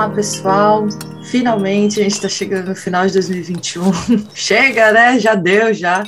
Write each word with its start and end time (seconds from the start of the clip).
Olá, 0.00 0.08
pessoal. 0.08 0.88
Finalmente 1.24 2.00
a 2.00 2.02
gente 2.02 2.14
está 2.14 2.26
chegando 2.26 2.68
no 2.68 2.74
final 2.74 3.06
de 3.06 3.12
2021. 3.12 3.82
Chega, 4.32 4.92
né? 4.92 5.18
Já 5.18 5.34
deu, 5.34 5.74
já. 5.74 6.04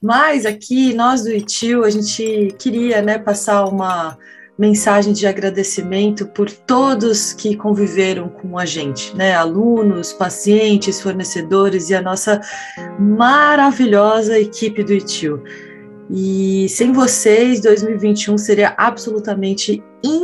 Mas 0.00 0.46
aqui, 0.46 0.94
nós 0.94 1.24
do 1.24 1.32
ITIL, 1.32 1.82
a 1.82 1.90
gente 1.90 2.54
queria 2.56 3.02
né, 3.02 3.18
passar 3.18 3.64
uma 3.64 4.16
mensagem 4.56 5.12
de 5.12 5.26
agradecimento 5.26 6.24
por 6.28 6.48
todos 6.52 7.32
que 7.32 7.56
conviveram 7.56 8.28
com 8.28 8.56
a 8.56 8.64
gente, 8.64 9.12
né? 9.16 9.34
Alunos, 9.34 10.12
pacientes, 10.12 11.00
fornecedores 11.00 11.90
e 11.90 11.96
a 11.96 12.00
nossa 12.00 12.40
maravilhosa 12.96 14.38
equipe 14.38 14.84
do 14.84 14.92
ITIL. 14.92 15.42
E 16.08 16.68
sem 16.68 16.92
vocês, 16.92 17.60
2021 17.60 18.38
seria 18.38 18.72
absolutamente 18.78 19.82
impossível, 20.04 20.21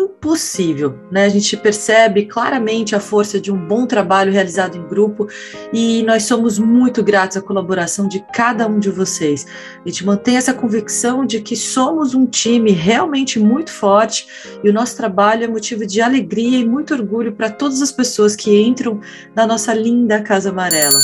né? 1.11 1.25
A 1.25 1.29
gente 1.29 1.57
percebe 1.57 2.25
claramente 2.27 2.95
a 2.95 3.01
força 3.01 3.41
de 3.41 3.53
um 3.53 3.67
bom 3.67 3.87
trabalho 3.87 4.33
realizado 4.33 4.77
em 4.77 4.87
grupo 4.87 5.29
e 5.73 6.03
nós 6.03 6.25
somos 6.25 6.59
muito 6.59 7.03
gratos 7.03 7.37
à 7.37 7.43
colaboração 7.43 8.09
de 8.09 8.25
cada 8.33 8.67
um 8.67 8.79
de 8.79 8.91
vocês. 8.91 9.47
A 9.85 9.89
gente 9.89 10.05
mantém 10.05 10.37
essa 10.37 10.55
convicção 10.55 11.25
de 11.25 11.41
que 11.41 11.57
somos 11.57 12.15
um 12.15 12.27
time 12.27 12.73
realmente 12.73 13.39
muito 13.39 13.71
forte 13.71 14.27
e 14.63 14.69
o 14.69 14.73
nosso 14.73 14.97
trabalho 14.97 15.45
é 15.45 15.49
motivo 15.49 15.87
de 15.87 16.01
alegria 16.01 16.59
e 16.59 16.65
muito 16.65 16.95
orgulho 16.95 17.33
para 17.33 17.51
todas 17.51 17.83
as 17.83 17.93
pessoas 17.93 18.35
que 18.35 18.61
entram 18.61 19.01
na 19.35 19.47
nossa 19.47 19.73
linda 19.73 20.23
Casa 20.23 20.51
Amarela 20.51 20.99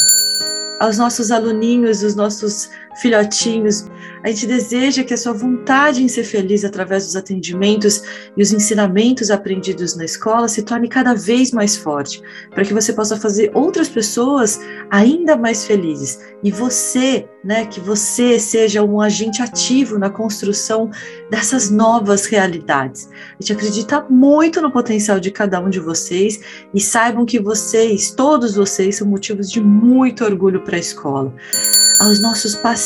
aos 0.81 0.99
nossos 0.99 1.31
aluninhos, 1.31 2.03
os 2.03 2.15
nossos 2.15 2.69
filhotinhos. 2.97 3.87
A 4.23 4.29
gente 4.29 4.47
deseja 4.47 5.05
que 5.05 5.13
a 5.13 5.17
sua 5.17 5.33
vontade 5.33 6.03
em 6.03 6.09
ser 6.09 6.25
feliz 6.25 6.65
através 6.65 7.05
dos 7.05 7.17
atendimentos 7.17 8.03
e 8.37 8.43
os 8.43 8.53
ensinamentos 8.53 9.31
aprendidos 9.31 9.97
na 9.97 10.05
escola 10.05 10.49
se 10.49 10.63
torne 10.63 10.89
cada 10.89 11.15
vez 11.15 11.51
mais 11.51 11.77
forte, 11.77 12.23
para 12.51 12.65
que 12.65 12.73
você 12.73 12.93
possa 12.93 13.17
fazer 13.17 13.51
outras 13.55 13.89
pessoas 13.89 14.61
ainda 14.91 15.37
mais 15.37 15.65
felizes. 15.65 16.21
E 16.43 16.51
você, 16.51 17.29
né, 17.43 17.67
que 17.67 17.81
você 17.81 18.39
seja 18.39 18.83
um 18.83 19.01
agente 19.01 19.43
ativo 19.43 19.99
na 19.99 20.11
construção 20.11 20.91
dessas 21.31 21.71
novas 21.71 22.27
realidades. 22.27 23.09
A 23.09 23.43
gente 23.43 23.53
acredita 23.53 24.07
muito 24.09 24.61
no 24.61 24.71
potencial 24.71 25.19
de 25.19 25.31
cada 25.31 25.61
um 25.61 25.71
de 25.71 25.81
vocês 25.81 26.41
e 26.73 26.81
saibam 26.81 27.25
que 27.25 27.41
vocês, 27.41 28.11
todos 28.11 28.55
vocês, 28.55 28.97
são 28.97 29.07
motivos 29.07 29.51
de 29.51 29.61
muito 29.61 30.25
orgulho 30.25 30.63
para 30.63 30.77
a 30.77 30.81
escola. 30.81 31.33
Aos 32.01 32.21
nossos 32.21 32.57
pacientes, 32.57 32.84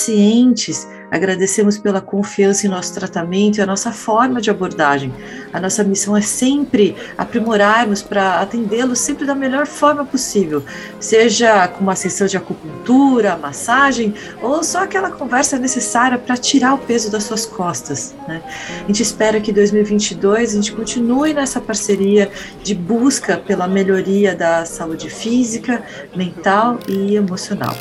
Agradecemos 1.10 1.78
pela 1.78 2.00
confiança 2.00 2.66
em 2.66 2.70
nosso 2.70 2.92
tratamento 2.92 3.58
e 3.58 3.62
a 3.62 3.66
nossa 3.66 3.90
forma 3.90 4.40
de 4.40 4.50
abordagem. 4.50 5.12
A 5.52 5.58
nossa 5.58 5.82
missão 5.82 6.16
é 6.16 6.20
sempre 6.20 6.94
aprimorarmos 7.16 8.02
para 8.02 8.40
atendê-los 8.40 8.98
sempre 8.98 9.24
da 9.24 9.34
melhor 9.34 9.66
forma 9.66 10.04
possível, 10.04 10.62
seja 11.00 11.66
com 11.68 11.82
uma 11.82 11.96
sessão 11.96 12.26
de 12.26 12.36
acupuntura, 12.36 13.36
massagem 13.36 14.14
ou 14.42 14.62
só 14.62 14.82
aquela 14.82 15.10
conversa 15.10 15.58
necessária 15.58 16.18
para 16.18 16.36
tirar 16.36 16.74
o 16.74 16.78
peso 16.78 17.10
das 17.10 17.24
suas 17.24 17.46
costas. 17.46 18.14
Né? 18.26 18.42
A 18.84 18.86
gente 18.86 19.02
espera 19.02 19.40
que 19.40 19.50
em 19.50 19.54
2022 19.54 20.52
a 20.52 20.54
gente 20.56 20.72
continue 20.72 21.32
nessa 21.32 21.60
parceria 21.60 22.30
de 22.62 22.74
busca 22.74 23.38
pela 23.38 23.66
melhoria 23.66 24.34
da 24.34 24.66
saúde 24.66 25.08
física, 25.08 25.82
mental 26.14 26.78
e 26.86 27.16
emocional. 27.16 27.74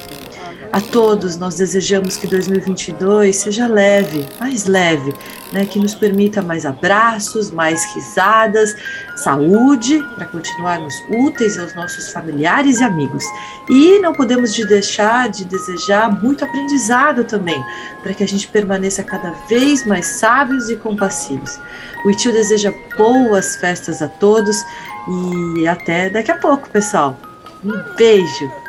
A 0.71 0.81
todos 0.81 1.37
nós 1.37 1.55
desejamos 1.55 2.17
que 2.17 2.27
2022 2.27 3.35
seja 3.35 3.67
leve, 3.67 4.27
mais 4.39 4.65
leve, 4.65 5.13
né, 5.53 5.65
que 5.65 5.79
nos 5.79 5.95
permita 5.95 6.41
mais 6.41 6.65
abraços, 6.65 7.51
mais 7.51 7.85
risadas, 7.93 8.75
saúde 9.15 10.03
para 10.15 10.25
continuarmos 10.25 10.93
úteis 11.09 11.57
aos 11.57 11.73
nossos 11.73 12.09
familiares 12.09 12.79
e 12.79 12.83
amigos. 12.83 13.23
E 13.69 13.99
não 13.99 14.13
podemos 14.13 14.53
de 14.53 14.65
deixar 14.65 15.29
de 15.29 15.45
desejar 15.45 16.11
muito 16.21 16.43
aprendizado 16.43 17.23
também, 17.23 17.63
para 18.03 18.13
que 18.13 18.23
a 18.23 18.27
gente 18.27 18.47
permaneça 18.47 19.03
cada 19.03 19.31
vez 19.47 19.85
mais 19.85 20.05
sábios 20.05 20.69
e 20.69 20.75
compassivos. 20.75 21.59
O 22.05 22.11
Itio 22.11 22.33
deseja 22.33 22.73
boas 22.97 23.55
festas 23.55 24.01
a 24.01 24.07
todos 24.07 24.57
e 25.55 25.67
até 25.67 26.09
daqui 26.09 26.31
a 26.31 26.37
pouco, 26.37 26.69
pessoal. 26.69 27.17
Um 27.63 27.95
beijo! 27.95 28.66